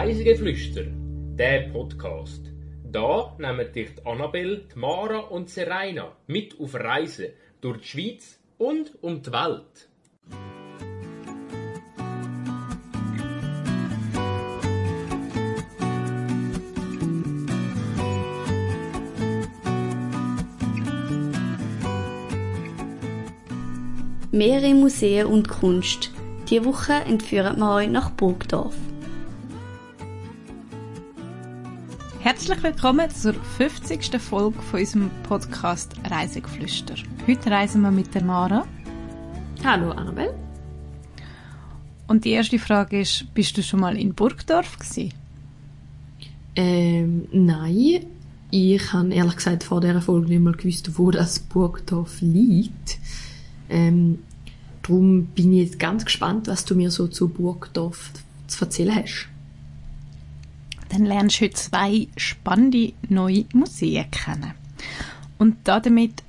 Reisegeflüster, 0.00 0.84
der 1.36 1.70
Podcast. 1.72 2.52
Da 2.84 3.34
nehmen 3.36 3.72
dich 3.72 3.88
die 3.96 4.78
Mara 4.78 5.18
und 5.18 5.50
Serena 5.50 6.12
mit 6.28 6.54
auf 6.60 6.76
Reisen 6.76 7.32
durch 7.60 7.80
die 7.80 7.88
Schweiz 7.88 8.38
und 8.58 8.92
um 9.00 9.20
die 9.20 9.32
Welt. 9.32 9.88
Mehrere 24.30 24.74
Museen 24.74 25.26
und 25.26 25.48
Kunst. 25.48 26.12
Diese 26.48 26.64
Woche 26.64 26.92
entführen 26.92 27.58
wir 27.58 27.74
euch 27.74 27.88
nach 27.88 28.10
Burgdorf. 28.10 28.76
Herzlich 32.28 32.62
willkommen 32.62 33.08
zur 33.08 33.32
50. 33.32 34.20
Folge 34.20 34.60
von 34.60 34.80
unserem 34.80 35.10
Podcast 35.22 35.94
Reisegeflüster. 36.04 36.96
Heute 37.26 37.50
reisen 37.50 37.80
wir 37.80 37.90
mit 37.90 38.14
der 38.14 38.22
Mara. 38.22 38.66
Hallo 39.64 39.92
Annabelle. 39.92 40.34
Und 42.06 42.26
die 42.26 42.32
erste 42.32 42.58
Frage 42.58 43.00
ist, 43.00 43.32
bist 43.32 43.56
du 43.56 43.62
schon 43.62 43.80
mal 43.80 43.96
in 43.96 44.12
Burgdorf 44.12 44.78
gewesen? 44.78 45.14
Ähm, 46.54 47.28
nein. 47.32 48.04
Ich 48.50 48.92
habe 48.92 49.08
ehrlich 49.14 49.36
gesagt 49.36 49.64
vor 49.64 49.80
dieser 49.80 50.02
Folge 50.02 50.28
nicht 50.28 50.42
mal 50.42 50.52
gewusst, 50.52 50.98
wo 50.98 51.10
das 51.10 51.38
Burgdorf 51.38 52.20
liegt. 52.20 52.98
Ähm, 53.70 54.18
darum 54.82 55.28
bin 55.28 55.54
ich 55.54 55.70
jetzt 55.70 55.78
ganz 55.78 56.04
gespannt, 56.04 56.46
was 56.46 56.66
du 56.66 56.74
mir 56.74 56.90
so 56.90 57.08
zu 57.08 57.30
Burgdorf 57.30 58.10
zu 58.48 58.66
erzählen 58.66 58.96
hast. 58.96 59.30
Dann 60.90 61.04
lernst 61.04 61.40
du 61.40 61.44
heute 61.44 61.54
zwei 61.54 62.08
spannende 62.16 62.92
neue 63.08 63.44
Museen 63.52 64.10
kennen. 64.10 64.54
Und 65.38 65.56
damit 65.64 66.22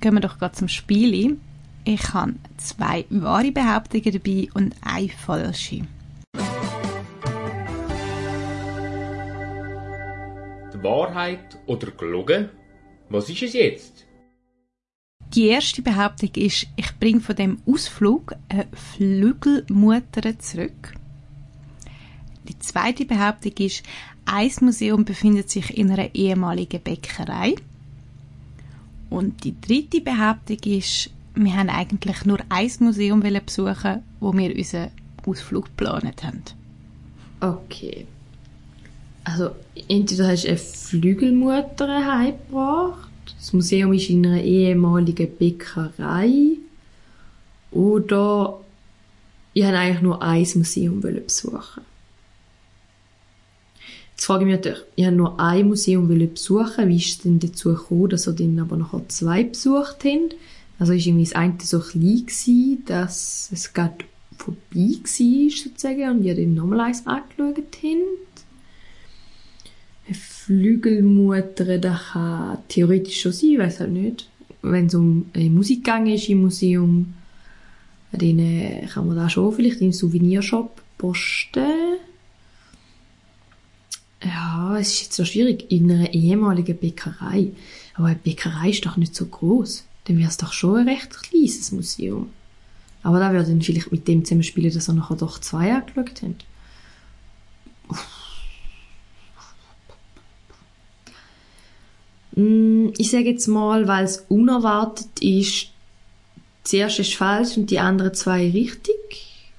gehen 0.00 0.14
wir 0.14 0.20
doch 0.20 0.38
gerade 0.38 0.54
zum 0.54 0.68
Spiel. 0.68 1.38
Ich 1.84 2.12
habe 2.12 2.34
zwei 2.56 3.04
wahre 3.10 3.52
Behauptungen 3.52 4.12
dabei 4.12 4.48
und 4.54 4.74
eine 4.82 5.08
falsche. 5.08 5.82
Die 10.72 10.82
Wahrheit 10.82 11.58
oder 11.66 11.90
gelogen? 11.92 12.48
Was 13.08 13.28
ist 13.28 13.42
es 13.42 13.52
jetzt? 13.54 14.06
Die 15.34 15.46
erste 15.46 15.82
Behauptung 15.82 16.30
ist, 16.34 16.66
ich 16.76 16.98
bringe 16.98 17.20
von 17.20 17.36
dem 17.36 17.62
Ausflug 17.64 18.34
eine 18.48 18.66
Flügelmutter 18.72 20.38
zurück. 20.38 20.99
Die 22.48 22.58
zweite 22.58 23.04
Behauptung 23.04 23.52
ist, 23.58 23.82
ein 24.24 24.50
Museum 24.60 25.04
befindet 25.04 25.50
sich 25.50 25.76
in 25.76 25.90
einer 25.90 26.14
ehemaligen 26.14 26.80
Bäckerei. 26.80 27.54
Und 29.08 29.44
die 29.44 29.60
dritte 29.60 30.00
Behauptung 30.00 30.58
ist, 30.64 31.10
wir 31.34 31.56
haben 31.56 31.68
eigentlich 31.68 32.24
nur 32.24 32.38
ein 32.48 32.70
Museum 32.80 33.20
besuchen, 33.20 34.02
wo 34.20 34.32
wir 34.32 34.54
unseren 34.54 34.90
Ausflug 35.26 35.66
geplant 35.66 36.22
haben. 36.22 36.42
Okay. 37.40 38.06
Also, 39.24 39.50
entweder 39.88 40.28
hast 40.28 40.44
du 40.44 40.48
eine 40.48 40.58
Flügelmutter 40.58 41.88
heimgebracht, 41.88 43.10
das 43.36 43.52
Museum 43.52 43.92
ist 43.92 44.10
in 44.10 44.26
einer 44.26 44.42
ehemaligen 44.42 45.28
Bäckerei, 45.36 46.56
oder 47.70 48.60
ich 49.52 49.64
habe 49.64 49.78
eigentlich 49.78 50.02
nur 50.02 50.22
ein 50.22 50.46
Museum 50.54 51.00
besuchen 51.00 51.82
Jetzt 54.20 54.26
frage 54.26 54.44
ich 54.44 54.48
mich 54.48 54.56
natürlich, 54.56 54.84
ich 54.96 55.06
habe 55.06 55.16
nur 55.16 55.40
ein 55.40 55.66
Museum 55.66 56.06
besuchen, 56.06 56.88
wie 56.90 56.96
ist 56.98 57.08
es 57.08 57.18
denn 57.20 57.38
dazu 57.38 57.70
gekommen, 57.70 58.10
dass 58.10 58.26
ihr 58.26 58.34
dann 58.34 58.58
aber 58.58 58.76
nachher 58.76 59.08
zwei 59.08 59.44
besucht 59.44 60.04
habt? 60.04 60.36
Also 60.78 60.92
ist 60.92 61.06
irgendwie 61.06 61.24
das 61.24 61.32
eine 61.32 61.54
so 61.62 61.80
klein 61.80 62.26
gewesen, 62.26 62.84
dass 62.84 63.48
es 63.50 63.72
gerade 63.72 64.04
vorbei 64.36 64.58
war, 64.74 65.50
sozusagen, 65.50 66.10
und 66.10 66.24
ihr 66.24 66.34
dann 66.34 66.52
nochmal 66.52 66.80
eins 66.80 67.06
angeschaut 67.06 67.56
habt? 67.56 67.82
Eine 70.06 70.14
Flügelmutter, 70.14 71.78
das 71.78 72.00
kann 72.12 72.58
theoretisch 72.68 73.22
schon 73.22 73.32
sein, 73.32 73.50
ich 73.52 73.58
weiß 73.58 73.80
halt 73.80 73.92
nicht. 73.92 74.28
Wenn 74.60 74.84
es 74.84 74.94
um 74.94 75.30
äh, 75.32 75.48
Musik 75.48 75.82
gegangen 75.82 76.12
ist 76.12 76.28
im 76.28 76.42
Museum, 76.42 77.14
dann 78.12 78.38
äh, 78.38 78.86
kann 78.92 79.06
man 79.06 79.16
da 79.16 79.30
schon 79.30 79.50
vielleicht 79.50 79.80
im 79.80 79.92
Souvenirshop 79.92 80.82
posten. 80.98 82.09
Ja, 84.30 84.78
es 84.78 84.92
ist 84.92 85.02
jetzt 85.02 85.14
so 85.14 85.24
schwierig. 85.24 85.70
In 85.72 85.90
einer 85.90 86.14
ehemaligen 86.14 86.76
Bäckerei. 86.76 87.50
Aber 87.94 88.06
eine 88.06 88.16
Bäckerei 88.16 88.70
ist 88.70 88.86
doch 88.86 88.96
nicht 88.96 89.14
so 89.14 89.26
groß. 89.26 89.84
Dann 90.04 90.18
wäre 90.18 90.28
es 90.28 90.36
doch 90.36 90.52
schon 90.52 90.78
ein 90.78 90.88
recht 90.88 91.10
kleines 91.10 91.72
Museum. 91.72 92.30
Aber 93.02 93.18
da 93.18 93.32
würde 93.32 93.48
dann 93.48 93.62
vielleicht 93.62 93.90
mit 93.90 94.06
dem 94.06 94.24
zusammenspielen, 94.24 94.72
dass 94.72 94.88
er 94.88 94.94
nachher 94.94 95.16
doch 95.16 95.40
zwei 95.40 95.72
angeschaut 95.74 96.22
hat. 96.22 96.44
Mm, 102.36 102.88
Ich 102.98 103.10
sage 103.10 103.30
jetzt 103.30 103.48
mal, 103.48 103.88
weil 103.88 104.04
es 104.04 104.24
unerwartet 104.28 105.20
ist, 105.20 105.68
zuerst 106.62 106.98
ist 106.98 107.14
falsch 107.14 107.56
und 107.56 107.70
die 107.70 107.78
anderen 107.80 108.14
zwei 108.14 108.50
richtig. 108.50 109.50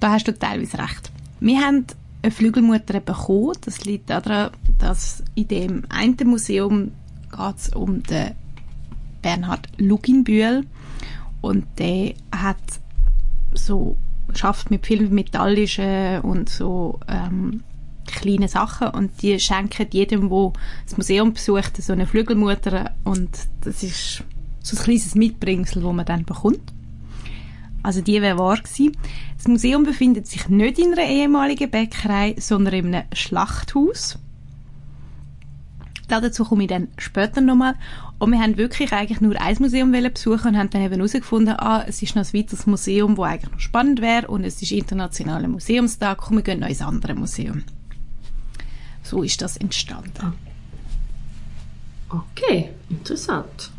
Da 0.00 0.12
hast 0.12 0.26
du 0.26 0.36
teilweise 0.36 0.78
recht. 0.78 1.10
Wir 1.40 1.60
haben 1.60 1.86
eine 2.22 2.32
Flügelmutter 2.32 3.00
bekommen. 3.00 3.56
Das 3.64 3.84
liegt 3.84 4.10
daran, 4.10 4.50
dass 4.78 5.22
in 5.34 5.48
dem 5.48 5.82
einen 5.88 6.16
Museum 6.24 6.92
es 7.56 7.70
um 7.70 8.02
den 8.02 8.32
Bernhard 9.22 9.68
Luginbühl 9.78 10.66
und 11.40 11.66
der 11.78 12.14
hat 12.34 12.58
so 13.54 13.96
schafft 14.34 14.70
mit 14.70 14.86
viel 14.86 15.08
metallischen 15.08 16.20
und 16.20 16.48
so 16.48 17.00
ähm, 17.08 17.62
kleine 18.06 18.48
Sachen 18.48 18.88
und 18.88 19.22
die 19.22 19.38
schenken 19.38 19.86
jedem, 19.90 20.30
wo 20.30 20.52
das 20.84 20.96
Museum 20.96 21.32
besucht, 21.32 21.80
so 21.82 21.92
eine 21.92 22.06
Flügelmutter 22.06 22.92
und 23.04 23.30
das 23.62 23.82
ist 23.82 24.24
so 24.60 24.76
ein 24.76 24.82
kleines 24.82 25.14
Mitbringsel, 25.14 25.82
wo 25.82 25.92
man 25.92 26.06
dann 26.06 26.24
bekommt. 26.24 26.72
Also 27.82 28.00
die 28.00 28.22
wäre 28.22 28.38
wahr 28.38 28.58
gewesen. 28.58 28.96
Das 29.42 29.48
Museum 29.48 29.82
befindet 29.82 30.28
sich 30.28 30.48
nicht 30.48 30.78
in 30.78 30.92
einer 30.92 31.08
ehemaligen 31.08 31.68
Bäckerei, 31.68 32.36
sondern 32.38 32.74
in 32.74 32.94
einem 32.94 33.08
Schlachthaus. 33.12 34.16
Dazu 36.06 36.44
komme 36.44 36.62
ich 36.62 36.68
dann 36.68 36.86
später 36.96 37.40
nochmal. 37.40 37.74
Und 38.20 38.30
wir 38.30 38.38
haben 38.38 38.56
wirklich 38.56 38.92
eigentlich 38.92 39.20
nur 39.20 39.34
ein 39.40 39.56
Museum 39.58 39.90
besuchen 39.90 40.50
und 40.50 40.58
haben 40.58 40.70
dann 40.70 40.82
eben 40.82 40.94
herausgefunden, 40.94 41.56
ah, 41.58 41.82
es 41.84 42.00
ist 42.02 42.14
noch 42.14 42.24
ein 42.24 42.32
weiteres 42.32 42.68
Museum, 42.68 43.16
wo 43.16 43.24
eigentlich 43.24 43.50
noch 43.50 43.58
spannend 43.58 44.00
wäre 44.00 44.28
und 44.28 44.44
es 44.44 44.62
ist 44.62 44.70
internationaler 44.70 45.48
Museumstag, 45.48 46.18
komm, 46.18 46.36
wir 46.36 46.44
gehen 46.44 46.60
noch 46.60 46.68
ins 46.68 46.80
andere 46.80 47.16
Museum. 47.16 47.64
So 49.02 49.24
ist 49.24 49.42
das 49.42 49.56
entstanden. 49.56 50.34
Okay, 52.08 52.70
interessant. 52.88 53.72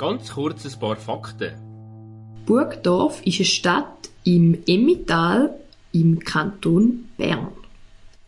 Ganz 0.00 0.30
kurz 0.30 0.64
ein 0.64 0.80
paar 0.80 0.96
Fakten. 0.96 1.52
Burgdorf 2.46 3.20
ist 3.26 3.36
eine 3.36 3.44
Stadt 3.44 4.08
im 4.24 4.56
Emmental 4.66 5.54
im 5.92 6.20
Kanton 6.20 7.10
Bern. 7.18 7.48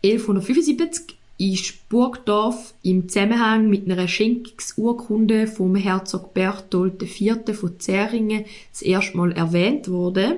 1175 0.05 1.17
ist 1.39 1.89
Burgdorf 1.89 2.75
im 2.83 3.09
Zusammenhang 3.09 3.71
mit 3.71 3.89
einer 3.89 4.07
Schenkungsurkunde 4.07 5.47
vom 5.47 5.75
Herzog 5.75 6.35
Berthold 6.35 7.01
IV. 7.01 7.39
von 7.59 7.79
Zähringen 7.79 8.45
das 8.71 8.83
erste 8.83 9.17
Mal 9.17 9.31
erwähnt 9.31 9.89
worden. 9.89 10.33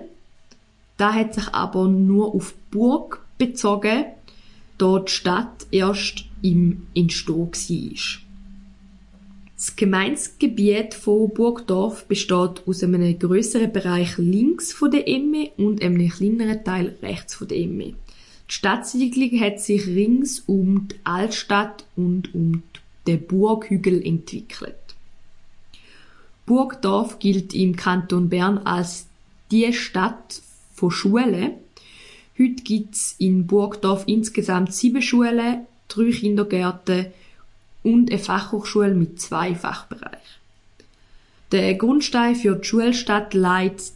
Da 0.95 1.11
hat 1.13 1.33
sich 1.33 1.49
aber 1.49 1.89
nur 1.89 2.33
auf 2.33 2.53
Burg 2.71 3.25
bezogen, 3.37 4.05
da 4.77 4.99
die 4.99 5.11
Stadt 5.11 5.67
erst 5.71 6.23
im 6.41 6.87
Entstehen 6.95 7.51
war. 7.51 8.24
Das 9.65 9.75
Gemeindegebiet 9.75 10.93
von 10.93 11.33
Burgdorf 11.33 12.05
besteht 12.05 12.61
aus 12.67 12.83
einem 12.83 13.17
größeren 13.17 13.73
Bereich 13.73 14.15
links 14.19 14.71
von 14.71 14.91
der 14.91 15.07
Emme 15.07 15.49
und 15.57 15.81
einem 15.81 16.07
kleineren 16.07 16.63
Teil 16.63 16.95
rechts 17.01 17.33
von 17.33 17.47
der 17.47 17.57
Emme. 17.57 17.85
Die 17.85 17.95
Stadtsiedlung 18.47 19.39
hat 19.39 19.59
sich 19.59 19.87
rings 19.87 20.41
um 20.45 20.87
die 20.87 20.97
Altstadt 21.03 21.83
und 21.95 22.35
um 22.35 22.61
den 23.07 23.25
Burghügel 23.25 24.05
entwickelt. 24.05 24.75
Burgdorf 26.45 27.17
gilt 27.17 27.55
im 27.55 27.75
Kanton 27.75 28.29
Bern 28.29 28.59
als 28.59 29.07
die 29.49 29.73
Stadt 29.73 30.43
von 30.75 30.91
Schulen. 30.91 31.53
Heute 32.37 32.63
gibt's 32.63 33.15
in 33.17 33.47
Burgdorf 33.47 34.03
insgesamt 34.05 34.75
sieben 34.75 35.01
Schulen, 35.01 35.65
drei 35.87 36.11
Kindergärten 36.11 37.07
und 37.85 38.09
eine 38.09 38.19
Fachhochschule 38.19 38.95
mit 38.95 39.21
zwei 39.21 39.53
Fachbereichen. 39.53 40.19
Der 41.51 41.75
Grundstein 41.75 42.35
für 42.35 42.55
die 42.55 42.67
Schulstadt 42.67 43.35
leitet 43.35 43.91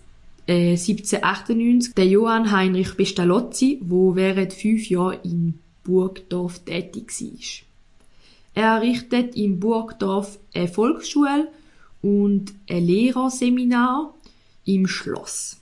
äh, 0.48 0.72
1798 0.72 1.96
der 1.96 2.06
Johann 2.06 2.52
Heinrich 2.52 2.96
Pestalozzi, 2.96 3.80
wo 3.82 4.16
während 4.16 4.54
fünf 4.54 4.88
Jahren 4.90 5.18
in 5.24 5.60
Burgdorf 5.84 6.60
tätig 6.60 7.12
war. 7.20 8.64
Er 8.64 8.76
errichtet 8.76 9.36
in 9.36 9.60
Burgdorf 9.60 10.38
eine 10.54 10.68
Volksschule 10.68 11.48
und 12.04 12.54
ein 12.70 12.86
Lehrerseminar 12.86 14.14
im 14.66 14.86
Schloss. 14.86 15.58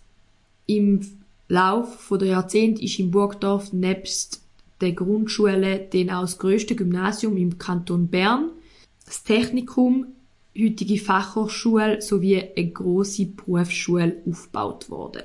Im 0.66 1.00
Lauf 1.48 2.12
der 2.12 2.28
Jahrzehnte 2.28 2.84
ist 2.84 3.00
in 3.00 3.10
Burgdorf 3.10 3.72
nebst 3.72 4.42
der 4.82 4.94
Grundschule 4.94 5.88
dann 5.92 6.10
auch 6.10 6.22
das 6.22 6.38
grösste 6.38 6.76
Gymnasium 6.76 7.38
im 7.38 7.58
Kanton 7.58 8.08
Bern, 8.08 8.52
das 9.06 9.24
Technikum, 9.24 10.08
heutige 10.58 10.98
Fachhochschule 10.98 12.02
sowie 12.02 12.44
eine 12.56 12.72
grosse 12.72 13.26
Berufsschule 13.26 14.18
aufgebaut 14.28 14.90
worden. 14.90 15.24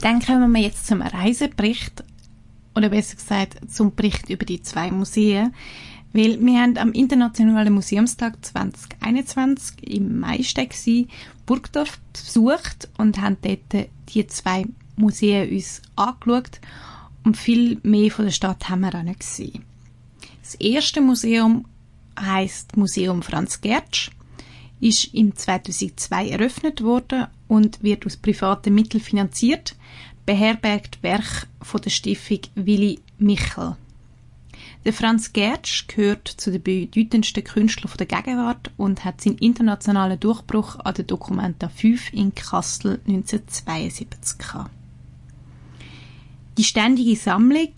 Dann 0.00 0.20
kommen 0.20 0.52
wir 0.52 0.62
jetzt 0.62 0.86
zum 0.86 1.02
Reisebericht 1.02 2.02
oder 2.74 2.88
besser 2.88 3.16
gesagt 3.16 3.58
zum 3.70 3.94
Bericht 3.94 4.30
über 4.30 4.44
die 4.44 4.62
zwei 4.62 4.90
Museen, 4.90 5.54
weil 6.12 6.40
wir 6.40 6.60
haben 6.60 6.76
am 6.78 6.92
Internationalen 6.92 7.72
Museumstag 7.72 8.44
2021 8.44 9.88
im 9.88 10.20
Mai 10.20 10.44
Burgdorf 11.46 11.98
besucht 12.12 12.88
und 12.98 13.20
haben 13.20 13.36
dort 13.42 13.88
die 14.08 14.26
zwei 14.26 14.64
Museen 14.96 15.50
uns 15.50 15.82
angeschaut 15.96 16.60
und 17.24 17.36
viel 17.36 17.78
mehr 17.82 18.10
von 18.10 18.24
der 18.24 18.32
Stadt 18.32 18.68
haben 18.68 18.80
wir 18.80 18.94
auch 18.94 19.02
nicht 19.02 19.20
gesehen. 19.20 19.64
Das 20.42 20.54
erste 20.56 21.00
Museum 21.00 21.66
heißt 22.18 22.76
Museum 22.76 23.22
Franz 23.22 23.60
Gertsch, 23.60 24.10
ist 24.80 25.14
im 25.14 25.34
2002 25.34 26.30
eröffnet 26.30 26.82
worden 26.82 27.28
und 27.46 27.82
wird 27.82 28.04
aus 28.04 28.16
privaten 28.16 28.74
Mitteln 28.74 29.02
finanziert, 29.02 29.76
beherbergt 30.26 31.02
Werk 31.02 31.46
von 31.60 31.80
der 31.80 31.90
Stiftung 31.90 32.40
Willi 32.54 33.00
Michel. 33.18 33.76
Der 34.84 34.92
Franz 34.92 35.32
Gertsch 35.32 35.86
gehört 35.86 36.26
zu 36.26 36.50
den 36.50 36.62
bedeutendsten 36.62 37.44
Künstlern 37.44 37.96
der 37.96 38.06
Gegenwart 38.06 38.72
und 38.76 39.04
hat 39.04 39.20
seinen 39.20 39.38
internationalen 39.38 40.18
Durchbruch 40.18 40.80
an 40.80 40.94
der 40.94 41.04
Documenta 41.04 41.68
5 41.68 42.12
in 42.12 42.34
Kassel 42.34 43.00
1972 43.06 44.38
gehabt. 44.38 44.70
Die 46.58 46.64
ständige 46.64 47.16
Sammlung 47.16 47.72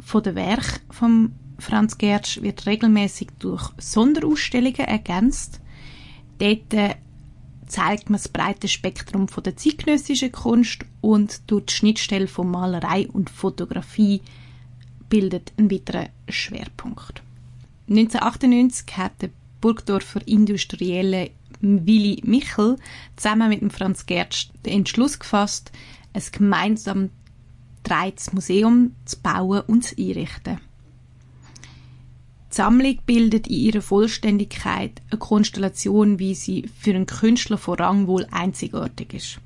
von 0.00 0.22
der 0.22 0.34
Werk 0.34 0.80
von 0.90 1.32
Franz 1.58 1.98
Gertsch 1.98 2.40
wird 2.40 2.66
regelmäßig 2.66 3.28
durch 3.38 3.70
Sonderausstellungen 3.78 4.86
ergänzt. 4.86 5.60
Dort 6.38 6.72
äh, 6.72 6.94
zeigt 7.66 8.10
man 8.10 8.18
das 8.18 8.28
breite 8.28 8.66
Spektrum 8.66 9.28
von 9.28 9.44
der 9.44 9.56
zeitgenössischen 9.56 10.32
Kunst 10.32 10.84
und 11.00 11.42
durch 11.46 11.66
die 11.66 11.74
Schnittstelle 11.74 12.26
von 12.26 12.50
Malerei 12.50 13.06
und 13.08 13.30
Fotografie 13.30 14.22
bildet 15.08 15.52
einen 15.56 15.70
weiteren 15.70 16.08
Schwerpunkt. 16.28 17.22
1998 17.88 18.96
hat 18.96 19.20
der 19.20 19.30
Burgdorfer 19.60 20.26
Industrielle 20.26 21.30
Willi 21.60 22.22
Michel 22.24 22.76
zusammen 23.16 23.50
mit 23.50 23.60
dem 23.60 23.70
Franz 23.70 24.06
Gertsch 24.06 24.48
den 24.64 24.78
Entschluss 24.78 25.18
gefasst, 25.18 25.70
ein 26.12 26.22
gemeinsam 26.32 27.10
das 27.82 28.32
Museum 28.32 28.94
zu 29.04 29.18
bauen 29.20 29.62
und 29.66 29.84
zu 29.84 29.96
einrichten. 29.98 30.60
Die 32.50 32.56
Sammlung 32.56 32.98
bildet 33.06 33.46
in 33.46 33.56
ihrer 33.56 33.80
Vollständigkeit 33.80 35.00
eine 35.10 35.18
Konstellation, 35.18 36.18
wie 36.18 36.34
sie 36.34 36.68
für 36.78 36.90
einen 36.90 37.06
Künstler 37.06 37.56
von 37.56 37.78
Rang 37.78 38.06
wohl 38.06 38.26
einzigartig 38.30 39.14
ist. 39.14 39.38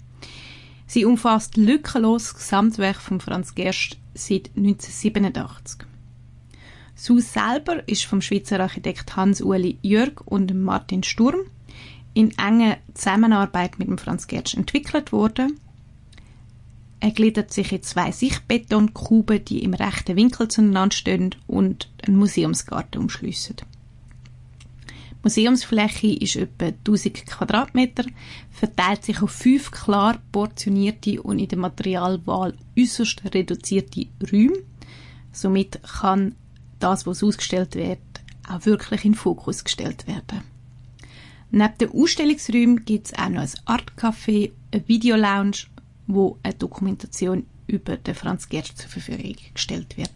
Sie 0.88 1.04
umfasst 1.04 1.56
lückenlos 1.56 2.32
das 2.32 2.34
Gesamtwerk 2.34 2.96
von 2.96 3.20
Franz 3.20 3.54
Gerst 3.54 3.98
seit 4.14 4.50
1987. 4.56 5.86
Das 6.94 7.10
Haus 7.10 7.32
selber 7.32 7.88
ist 7.88 8.04
vom 8.04 8.22
Schweizer 8.22 8.58
Architekt 8.60 9.16
Hans-Uli 9.16 9.78
Jörg 9.82 10.20
und 10.24 10.54
Martin 10.54 11.02
Sturm 11.02 11.40
in 12.14 12.36
enger 12.38 12.78
Zusammenarbeit 12.94 13.78
mit 13.78 13.88
dem 13.88 13.98
Franz 13.98 14.26
Gerst 14.26 14.54
entwickelt 14.54 15.12
worden 15.12 15.60
er 17.00 17.10
gliedert 17.10 17.52
sich 17.52 17.72
in 17.72 17.82
zwei 17.82 18.10
Sichtbetonkuben, 18.10 19.44
die 19.44 19.62
im 19.62 19.74
rechten 19.74 20.16
Winkel 20.16 20.48
zueinander 20.48 20.94
stehen 20.94 21.34
und 21.46 21.90
einen 22.06 22.16
Museumsgarten 22.16 23.00
umschliessen. 23.00 23.56
Die 25.10 25.14
Museumsfläche 25.22 26.06
ist 26.06 26.36
etwa 26.36 26.66
1000 26.66 27.26
Quadratmeter, 27.26 28.04
verteilt 28.50 29.04
sich 29.04 29.20
auf 29.20 29.32
fünf 29.32 29.70
klar 29.72 30.18
portionierte 30.32 31.20
und 31.20 31.38
in 31.38 31.48
der 31.48 31.58
Materialwahl 31.58 32.54
äußerst 32.78 33.22
reduzierte 33.34 34.06
Räume. 34.32 34.62
Somit 35.32 35.80
kann 35.82 36.34
das, 36.78 37.06
was 37.06 37.22
ausgestellt 37.22 37.74
wird, 37.74 37.98
auch 38.48 38.64
wirklich 38.64 39.04
in 39.04 39.14
Fokus 39.14 39.64
gestellt 39.64 40.06
werden. 40.06 40.42
Neben 41.50 41.78
den 41.78 41.90
Ausstellungsräumen 41.90 42.84
gibt 42.84 43.08
es 43.08 43.18
auch 43.18 43.28
noch 43.28 43.42
ein 43.42 43.50
Artcafé, 43.66 44.52
eine 44.72 44.88
Videolounge 44.88 45.66
wo 46.06 46.38
eine 46.42 46.54
Dokumentation 46.54 47.44
über 47.66 47.96
den 47.96 48.14
Franz 48.14 48.48
Gerd 48.48 48.66
zur 48.66 48.88
Verfügung 48.88 49.34
gestellt 49.52 49.96
wird. 49.96 50.10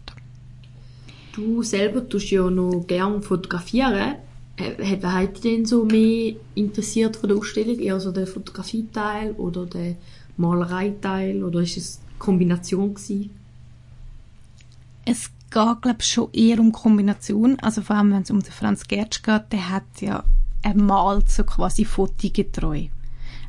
Du 1.33 1.63
selber 1.63 2.07
tust 2.07 2.31
ja 2.31 2.49
noch 2.49 2.85
gern 2.87 3.21
fotografieren. 3.21 4.15
Hat 4.59 5.03
hat 5.03 5.35
dich 5.35 5.41
denn 5.41 5.65
so 5.65 5.85
mehr 5.85 6.35
interessiert 6.55 7.15
von 7.15 7.29
der 7.29 7.37
Ausstellung? 7.37 7.79
Eher 7.79 7.99
so 7.99 8.11
der 8.11 8.27
Fotografieteil 8.27 9.31
oder 9.31 9.65
der 9.65 9.95
Malereiteil 10.37 11.43
oder 11.43 11.61
ist 11.61 11.77
es 11.77 11.99
eine 11.99 12.19
Kombination 12.19 12.93
gewesen? 12.93 13.31
Es 15.05 15.31
geht, 15.49 15.81
glaube 15.81 15.97
ich, 15.99 16.07
schon 16.07 16.31
eher 16.33 16.59
um 16.59 16.71
Kombination. 16.71 17.59
Also 17.59 17.81
vor 17.81 17.95
allem, 17.95 18.11
wenn 18.11 18.23
es 18.23 18.31
um 18.31 18.41
den 18.41 18.51
Franz 18.51 18.87
Gertsch 18.87 19.23
geht, 19.23 19.51
der 19.51 19.69
hat 19.69 19.83
ja 19.99 20.23
malt 20.75 21.29
so 21.29 21.43
quasi 21.43 21.85
fotogetreu. 21.85 22.87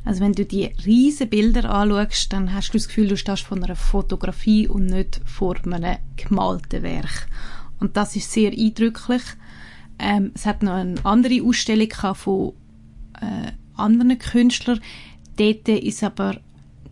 Also 0.05 0.19
wenn 0.19 0.33
du 0.33 0.45
die 0.45 0.65
riesen 0.85 1.29
Bilder 1.29 1.69
anschaust, 1.69 2.33
dann 2.33 2.53
hast 2.53 2.69
du 2.69 2.77
das 2.77 2.87
Gefühl, 2.87 3.07
du 3.07 3.17
stehst 3.17 3.43
vor 3.43 3.57
einer 3.57 3.75
Fotografie 3.75 4.67
und 4.67 4.87
nicht 4.87 5.21
vor 5.25 5.55
einem 5.63 5.97
gemalten 6.17 6.83
Werk. 6.83 7.27
Und 7.79 7.95
das 7.95 8.15
ist 8.15 8.31
sehr 8.31 8.51
eindrücklich. 8.51 9.21
Ähm, 9.99 10.31
es 10.33 10.45
hat 10.45 10.63
noch 10.63 10.73
eine 10.73 10.95
andere 11.03 11.41
Ausstellung 11.43 11.89
von 12.15 12.53
äh, 13.21 13.51
anderen 13.75 14.19
Künstlern. 14.19 14.81
Dort 15.37 15.67
ist 15.69 16.03
aber 16.03 16.39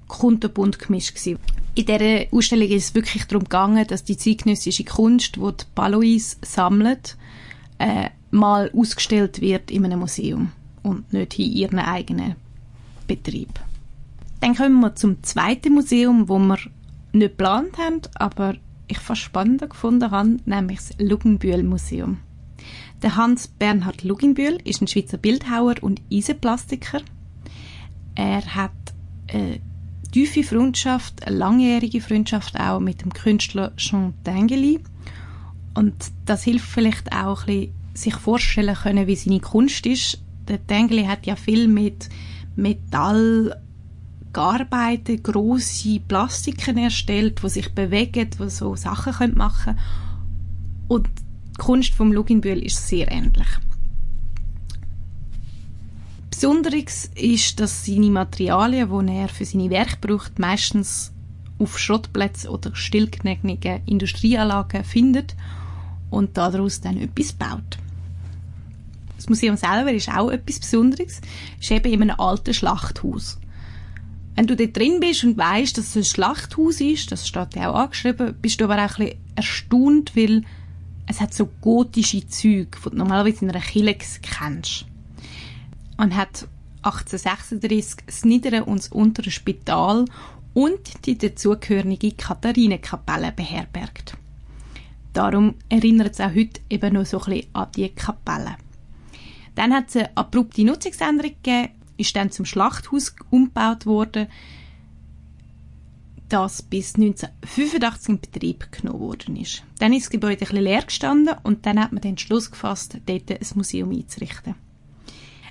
kunterbunt 0.07 0.79
gemischt 0.79 1.15
gewesen. 1.15 1.39
In 1.75 1.85
dieser 1.85 2.25
Ausstellung 2.31 2.67
ist 2.67 2.89
es 2.89 2.95
wirklich 2.95 3.25
darum 3.25 3.45
gegangen, 3.45 3.87
dass 3.87 4.03
die 4.03 4.17
zeitgenössische 4.17 4.83
Kunst, 4.83 5.37
die 5.37 5.39
die 5.39 5.65
Balois 5.73 6.35
sammelt, 6.41 7.17
äh, 7.79 8.09
mal 8.29 8.71
ausgestellt 8.73 9.41
wird 9.41 9.71
in 9.71 9.85
einem 9.85 9.99
Museum 9.99 10.51
und 10.83 11.11
nicht 11.13 11.39
in 11.39 11.51
ihren 11.51 11.79
eigenen 11.79 12.35
Betrieb. 13.15 13.59
Dann 14.39 14.55
kommen 14.55 14.79
wir 14.79 14.95
zum 14.95 15.21
zweiten 15.21 15.73
Museum, 15.73 16.29
wo 16.29 16.39
wir 16.39 16.57
nicht 17.11 17.37
geplant 17.37 17.77
haben, 17.77 18.01
aber 18.15 18.55
ich 18.87 18.99
fast 18.99 19.21
spannender 19.21 19.67
gefunden 19.67 20.11
habe, 20.11 20.37
nämlich 20.45 20.77
das 20.77 20.93
Luginbühl-Museum. 20.97 22.19
Der 23.01 23.17
Hans 23.17 23.49
Bernhard 23.49 24.05
Luginbühl 24.05 24.59
ist 24.63 24.81
ein 24.81 24.87
Schweizer 24.87 25.17
Bildhauer 25.17 25.75
und 25.81 26.01
Eisenplastiker. 26.09 27.01
Er 28.15 28.45
hat 28.55 28.71
eine 29.27 29.59
tiefe 30.13 30.43
Freundschaft, 30.43 31.27
eine 31.27 31.35
langjährige 31.35 31.99
Freundschaft 31.99 32.57
auch 32.57 32.79
mit 32.79 33.01
dem 33.01 33.11
Künstler 33.11 33.73
Jean 33.75 34.13
Dengeli. 34.25 34.79
Und 35.73 35.95
das 36.25 36.43
hilft 36.43 36.69
vielleicht 36.69 37.11
auch 37.11 37.41
ein 37.41 37.45
bisschen, 37.47 37.73
sich 37.93 38.15
vorstellen 38.15 38.75
können, 38.75 39.07
wie 39.07 39.17
seine 39.17 39.41
Kunst 39.41 39.85
ist. 39.85 40.23
Der 40.47 40.59
Dengeli 40.59 41.03
hat 41.03 41.25
ja 41.25 41.35
viel 41.35 41.67
mit 41.67 42.07
Metall 42.55 43.55
gearbeitet, 44.33 45.23
große 45.23 45.99
Plastiken 46.07 46.77
erstellt, 46.77 47.43
wo 47.43 47.47
sich 47.47 47.73
bewegen, 47.73 48.29
wo 48.37 48.47
so 48.47 48.75
Sachen 48.75 49.13
können 49.13 49.37
machen 49.37 49.77
und 50.87 51.07
die 51.07 51.57
Kunst 51.57 51.93
vom 51.93 52.11
Luginbühl 52.11 52.63
ist 52.63 52.87
sehr 52.87 53.11
ähnlich. 53.11 53.47
Besonderes 56.29 57.11
ist, 57.13 57.59
dass 57.59 57.85
seine 57.85 58.09
Materialien, 58.09 59.05
die 59.05 59.13
er 59.13 59.29
für 59.29 59.45
seine 59.45 59.69
Werke 59.69 59.97
braucht, 60.01 60.39
meistens 60.39 61.13
auf 61.59 61.77
Schrottplätzen 61.77 62.49
oder 62.49 62.75
stillgelegenen 62.75 63.85
Industrieanlagen 63.85 64.83
findet 64.83 65.35
und 66.09 66.37
daraus 66.37 66.81
dann 66.81 66.97
etwas 66.97 67.33
baut. 67.33 67.77
Das 69.21 69.29
Museum 69.29 69.55
selber 69.55 69.93
ist 69.93 70.09
auch 70.09 70.31
etwas 70.31 70.59
Besonderes. 70.59 71.21
Es 71.59 71.65
ist 71.65 71.71
eben 71.71 71.93
in 71.93 72.01
einem 72.01 72.19
alten 72.19 72.55
Schlachthaus. 72.55 73.37
Wenn 74.35 74.47
du 74.47 74.55
dort 74.55 74.75
drin 74.75 74.99
bist 74.99 75.23
und 75.23 75.37
weißt, 75.37 75.77
dass 75.77 75.89
es 75.89 75.95
ein 75.95 76.03
Schlachthaus 76.05 76.81
ist, 76.81 77.11
das 77.11 77.27
steht 77.27 77.55
ja 77.55 77.69
auch 77.69 77.75
angeschrieben, 77.75 78.33
bist 78.41 78.59
du 78.59 78.65
aber 78.65 78.83
auch 78.83 78.97
ein 78.97 79.05
bisschen 79.05 79.19
erstaunt, 79.35 80.15
weil 80.15 80.41
es 81.05 81.21
hat 81.21 81.35
so 81.35 81.47
gotische 81.61 82.27
Züge, 82.27 82.79
die 82.83 82.89
du 82.89 82.95
normalerweise 82.95 83.45
in 83.45 83.51
einer 83.51 83.59
Kirche 83.59 83.95
kennst. 84.23 84.85
Und 85.97 86.15
hat 86.15 86.47
1836 86.81 88.03
das 88.07 88.25
niedere 88.25 88.65
und 88.65 88.79
das 88.79 88.87
untere 88.87 89.29
Spital 89.29 90.05
und 90.55 91.05
die 91.05 91.19
dazugehörige 91.19 92.13
Katharinenkapelle 92.13 93.33
beherbergt. 93.33 94.17
Darum 95.13 95.53
erinnert 95.69 96.13
es 96.13 96.21
auch 96.21 96.33
heute 96.33 96.59
eben 96.71 96.95
noch 96.95 97.05
so 97.05 97.19
ein 97.19 97.25
bisschen 97.25 97.49
an 97.53 97.67
die 97.75 97.89
Kapelle. 97.89 98.55
Dann 99.55 99.73
hat 99.73 99.89
es 99.89 99.97
eine 99.97 100.15
abrupte 100.15 100.63
Nutzungsänderung 100.63 101.35
gegeben, 101.43 101.69
ist 101.97 102.15
dann 102.15 102.31
zum 102.31 102.45
Schlachthaus 102.45 103.15
umgebaut 103.29 103.85
worden, 103.85 104.27
das 106.29 106.61
bis 106.61 106.95
1985 106.95 108.09
in 108.09 108.19
Betrieb 108.21 108.71
genommen 108.71 108.99
worden 109.01 109.35
ist. 109.35 109.63
Dann 109.79 109.91
ist 109.91 110.03
das 110.03 110.09
Gebäude 110.09 110.45
ein 110.49 110.55
leer 110.55 110.83
gestanden 110.83 111.35
und 111.43 111.65
dann 111.65 111.79
hat 111.79 111.91
man 111.91 112.01
den 112.01 112.11
Entschluss 112.11 112.49
gefasst, 112.49 112.97
dort 113.05 113.31
ein 113.31 113.47
Museum 113.55 113.91
einzurichten. 113.91 114.55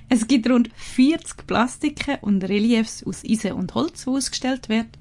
Es 0.09 0.27
gibt 0.27 0.49
rund 0.49 0.69
40 0.75 1.47
Plastiken 1.47 2.17
und 2.21 2.43
Reliefs 2.43 3.03
aus 3.03 3.23
Eisen 3.23 3.53
und 3.53 3.75
Holz, 3.75 4.03
die 4.03 4.09
ausgestellt 4.09 4.67
werden. 4.67 4.91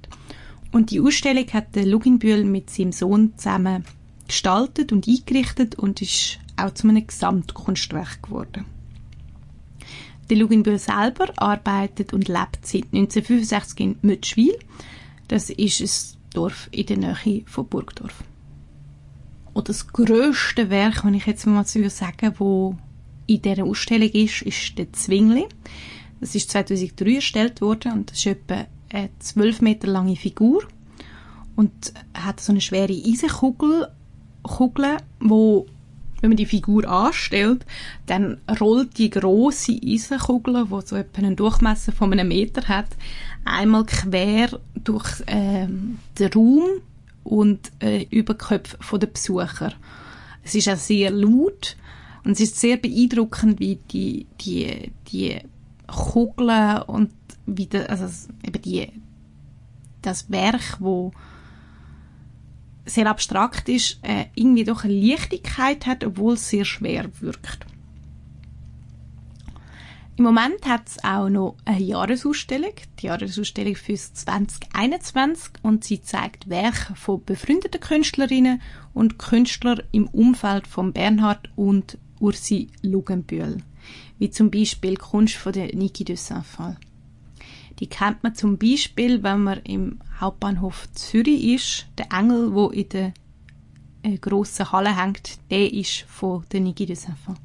Und 0.70 0.90
die 0.90 1.00
Ausstellung 1.00 1.46
hat 1.52 1.74
der 1.74 1.86
Luginbühl 1.86 2.44
mit 2.44 2.70
seinem 2.70 2.92
Sohn 2.92 3.36
zusammen 3.36 3.84
gestaltet 4.28 4.92
und 4.92 5.08
eingerichtet 5.08 5.74
und 5.74 6.00
ist 6.00 6.38
auch 6.56 6.72
zu 6.74 6.86
einem 6.86 7.04
Gesamtkunstwerk 7.04 8.22
geworden. 8.22 8.66
Der 10.30 10.36
Luginbühl 10.36 10.78
selber 10.78 11.32
arbeitet 11.36 12.12
und 12.12 12.28
lebt 12.28 12.64
seit 12.64 12.84
1965 12.92 13.80
in 13.80 13.96
Mütschwil. 14.02 14.56
Das 15.26 15.50
ist 15.50 15.80
ein 15.80 16.20
Dorf 16.32 16.68
in 16.70 16.86
der 16.86 16.98
Nähe 16.98 17.42
von 17.46 17.66
Burgdorf. 17.66 18.22
Und 19.52 19.68
das 19.68 19.88
grösste 19.88 20.70
Werk, 20.70 21.04
wenn 21.04 21.14
ich 21.14 21.26
jetzt 21.26 21.46
mal 21.46 21.66
so 21.66 21.86
sagen 21.88 22.34
wo 22.38 22.76
in 23.26 23.42
dieser 23.42 23.64
Ausstellung 23.64 24.08
ist, 24.08 24.42
ist 24.42 24.78
der 24.78 24.92
Zwingli. 24.92 25.46
Das 26.20 26.34
ist 26.34 26.50
2003 26.50 27.14
erstellt 27.16 27.60
worden 27.60 27.92
und 27.92 28.10
das 28.10 28.18
ist 28.18 28.26
etwa 28.26 28.66
eine 28.92 29.10
12 29.18 29.62
Meter 29.62 29.88
lange 29.88 30.16
Figur 30.16 30.62
und 31.56 31.92
hat 32.14 32.40
so 32.40 32.52
eine 32.52 32.60
schwere 32.60 32.92
Eisenkugel, 32.92 33.88
Kugel, 34.42 34.96
wo 35.20 35.66
wenn 36.20 36.30
man 36.30 36.36
die 36.36 36.46
Figur 36.46 36.88
anstellt, 36.88 37.64
dann 38.06 38.38
rollt 38.60 38.98
die 38.98 39.10
große 39.10 39.78
Eisenkugel, 39.84 40.66
die 40.66 40.86
so 40.86 40.96
etwa 40.96 41.18
einen 41.18 41.36
Durchmesser 41.36 41.92
von 41.92 42.12
einem 42.12 42.28
Meter 42.28 42.68
hat, 42.68 42.88
einmal 43.44 43.86
quer 43.86 44.58
durch 44.74 45.20
äh, 45.26 45.66
den 45.66 46.32
Raum 46.34 46.64
und 47.24 47.72
äh, 47.80 48.06
über 48.10 48.34
die 48.34 48.44
Köpfe 48.44 48.98
der 48.98 49.06
Besucher. 49.06 49.72
Es 50.42 50.54
ist 50.54 50.68
auch 50.68 50.76
sehr 50.76 51.10
laut 51.10 51.76
und 52.24 52.32
es 52.32 52.40
ist 52.40 52.60
sehr 52.60 52.76
beeindruckend, 52.76 53.60
wie 53.60 53.78
die, 53.90 54.26
die, 54.40 54.92
die 55.10 55.38
Kugeln 55.86 56.82
und 56.82 57.10
wie 57.46 57.66
der, 57.66 57.90
also 57.90 58.06
eben 58.46 58.62
die, 58.62 58.88
das 60.02 60.30
Werk, 60.30 60.78
wo 60.80 61.12
sehr 62.84 63.08
abstrakt 63.08 63.68
ist, 63.68 63.98
äh, 64.02 64.26
irgendwie 64.34 64.64
doch 64.64 64.84
eine 64.84 64.94
Leichtigkeit 64.94 65.86
hat, 65.86 66.04
obwohl 66.04 66.34
es 66.34 66.48
sehr 66.48 66.64
schwer 66.64 67.10
wirkt. 67.20 67.66
Im 70.20 70.24
Moment 70.24 70.66
hat 70.66 70.86
es 70.86 71.02
auch 71.02 71.30
noch 71.30 71.56
eine 71.64 71.82
Jahresausstellung, 71.82 72.74
die 72.98 73.06
Jahresausstellung 73.06 73.74
für 73.74 73.94
2021 73.94 75.52
und 75.62 75.82
sie 75.82 76.02
zeigt 76.02 76.50
Werke 76.50 76.94
von 76.94 77.24
befreundeten 77.24 77.80
Künstlerinnen 77.80 78.60
und 78.92 79.18
Künstlern 79.18 79.82
im 79.92 80.08
Umfeld 80.08 80.66
von 80.66 80.92
Bernhard 80.92 81.48
und 81.56 81.96
Ursi 82.18 82.68
Lugenbühl, 82.82 83.62
wie 84.18 84.28
zum 84.28 84.50
Beispiel 84.50 84.98
Kunst 84.98 85.36
von 85.36 85.54
der 85.54 85.74
Niki 85.74 86.04
de 86.04 86.16
Saint-Phal. 86.16 86.76
Die 87.80 87.86
kennt 87.86 88.22
man 88.22 88.34
zum 88.34 88.58
Beispiel, 88.58 89.22
wenn 89.22 89.42
man 89.42 89.60
im 89.60 89.98
Hauptbahnhof 90.20 90.92
Zürich 90.92 91.44
ist. 91.44 91.86
Der 91.96 92.12
Engel, 92.12 92.54
wo 92.54 92.68
in 92.68 92.88
der 92.90 93.14
äh, 94.02 94.18
grossen 94.18 94.70
Halle 94.70 94.96
hängt, 94.96 95.38
der 95.50 95.72
ist 95.72 96.02
von 96.02 96.44
der 96.52 96.60
Niki 96.60 96.84
de 96.84 96.94
Saint-Phal. 96.94 97.36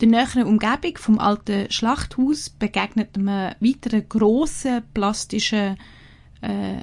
Der 0.00 0.08
näheren 0.08 0.44
Umgebung 0.44 0.96
vom 0.96 1.18
alten 1.18 1.70
Schlachthaus 1.70 2.50
begegnet 2.50 3.16
man 3.16 3.54
weiteren 3.60 4.08
grossen 4.08 4.82
plastischen 4.94 5.76
äh, 6.40 6.82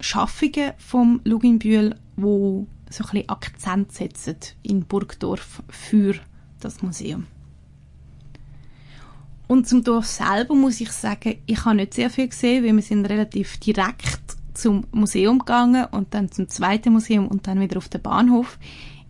Schaffungen 0.00 0.72
vom 0.76 1.20
Luginbühl, 1.24 1.96
wo 2.16 2.66
so 2.90 3.04
ein 3.04 3.10
bisschen 3.10 3.28
Akzent 3.28 3.92
setzen 3.92 4.36
in 4.62 4.84
Burgdorf 4.84 5.62
für 5.68 6.14
das 6.60 6.82
Museum. 6.82 7.26
Und 9.48 9.68
zum 9.68 9.84
Dorf 9.84 10.06
selber 10.06 10.54
muss 10.54 10.80
ich 10.80 10.90
sagen, 10.90 11.36
ich 11.46 11.64
habe 11.64 11.76
nicht 11.76 11.94
sehr 11.94 12.10
viel 12.10 12.28
gesehen, 12.28 12.64
weil 12.64 12.74
wir 12.74 12.82
sind 12.82 13.06
relativ 13.06 13.58
direkt 13.58 14.36
zum 14.54 14.86
Museum 14.90 15.38
gegangen 15.38 15.86
und 15.92 16.14
dann 16.14 16.32
zum 16.32 16.48
zweiten 16.48 16.92
Museum 16.92 17.28
und 17.28 17.46
dann 17.46 17.60
wieder 17.60 17.76
auf 17.76 17.88
den 17.88 18.02
Bahnhof. 18.02 18.58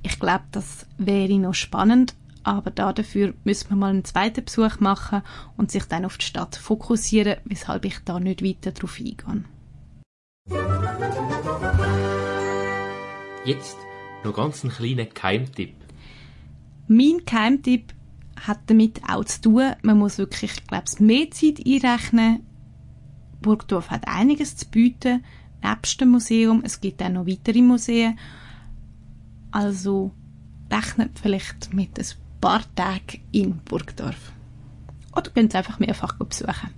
Ich 0.03 0.19
glaube, 0.19 0.45
das 0.53 0.87
wäre 0.99 1.39
noch 1.39 1.55
spannend, 1.55 2.15
aber 2.43 2.71
da 2.71 2.93
dafür 2.93 3.33
müssen 3.45 3.71
wir 3.71 3.77
mal 3.77 3.91
einen 3.91 4.05
zweiten 4.05 4.45
Besuch 4.45 4.79
machen 4.79 5.23
und 5.57 5.71
sich 5.71 5.85
dann 5.85 6.05
auf 6.05 6.19
die 6.19 6.27
Stadt 6.27 6.57
fokussieren, 6.57 7.37
weshalb 7.45 7.85
ich 7.85 7.99
da 8.05 8.21
nicht 8.21 8.43
weiter 8.45 8.73
darauf 8.73 8.99
eingehe. 8.99 9.45
Jetzt 13.45 13.77
noch 14.23 14.35
ganz 14.35 14.65
einen 14.65 14.73
kleinen 14.73 15.13
Keimtipp. 15.15 15.75
Mein 16.89 17.25
Keimtipp 17.25 17.95
hat 18.37 18.61
damit 18.67 19.01
auch 19.09 19.25
zu 19.25 19.41
tun, 19.41 19.73
man 19.83 19.99
muss 19.99 20.19
wirklich, 20.19 20.67
glaube 20.67 20.85
ich, 20.93 21.01
mehr 21.01 21.31
Zeit 21.31 21.61
einrechnen. 21.67 22.41
Burgdorf 23.41 23.91
hat 23.91 24.09
einiges 24.09 24.57
zu 24.57 24.67
bieten, 24.67 25.25
nebst 25.63 26.01
dem 26.01 26.11
Museum. 26.11 26.63
Es 26.65 26.81
gibt 26.81 27.03
auch 27.03 27.09
noch 27.09 27.27
weitere 27.27 27.63
Museen. 27.63 28.19
Also 29.51 30.13
rechnet 30.71 31.19
vielleicht 31.19 31.73
mit 31.73 31.99
ein 31.99 32.07
paar 32.41 32.63
Tagen 32.75 33.21
in 33.33 33.59
Burgdorf. 33.65 34.33
Oder 35.13 35.31
könnt 35.31 35.53
es 35.53 35.57
einfach 35.57 35.79
mehrfach 35.79 36.17
besuchen. 36.17 36.71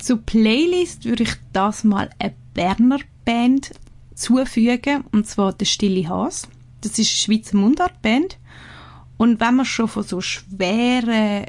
Zur 0.00 0.18
Playlist 0.18 1.04
würde 1.04 1.24
ich 1.24 1.34
das 1.52 1.84
mal 1.84 2.10
eine 2.18 2.34
Berner 2.54 2.98
Band 3.24 3.72
zufügen, 4.14 5.04
und 5.12 5.26
zwar 5.26 5.52
der 5.52 5.64
Stille 5.64 6.08
Haas. 6.08 6.48
Das 6.80 6.92
ist 6.92 6.98
eine 6.98 7.04
Schweizer 7.06 7.56
Mundartband. 7.56 8.38
Und 9.16 9.40
wenn 9.40 9.56
wir 9.56 9.64
schon 9.64 9.88
von 9.88 10.02
so 10.02 10.20
schweren 10.20 11.46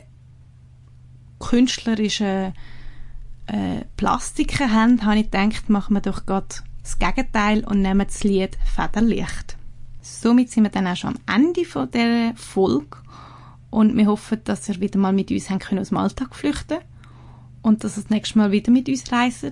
künstlerischen 1.39 2.53
äh, 3.47 3.81
Plastiken 3.97 4.71
haben, 4.71 5.03
habe 5.05 5.19
ich 5.19 5.31
gedacht, 5.31 5.69
machen 5.69 5.95
wir 5.95 6.01
doch 6.01 6.25
gerade 6.25 6.47
das 6.81 6.99
Gegenteil 6.99 7.63
und 7.65 7.81
nehmen 7.81 8.05
das 8.07 8.23
Lied 8.23 8.57
Federlicht. 8.75 9.57
Somit 10.01 10.51
sind 10.51 10.63
wir 10.63 10.69
dann 10.69 10.87
auch 10.87 10.95
schon 10.95 11.15
am 11.25 11.35
Ende 11.35 11.65
von 11.65 11.89
der 11.89 12.33
Folge 12.35 12.97
und 13.71 13.97
wir 13.97 14.05
hoffen, 14.05 14.41
dass 14.43 14.69
ihr 14.69 14.79
wieder 14.79 14.99
mal 14.99 15.13
mit 15.13 15.31
uns 15.31 15.47
können 15.47 15.79
aus 15.79 15.89
dem 15.89 15.97
Alltag 15.97 16.35
flüchten 16.35 16.77
und 17.61 17.83
dass 17.83 17.97
ihr 17.97 18.03
das 18.03 18.11
nächste 18.11 18.37
Mal 18.37 18.51
wieder 18.51 18.71
mit 18.71 18.87
uns 18.87 19.11
reist 19.11 19.43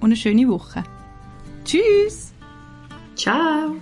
und 0.00 0.06
eine 0.06 0.16
schöne 0.16 0.48
Woche. 0.48 0.82
Tschüss! 1.64 2.32
Ciao! 3.14 3.76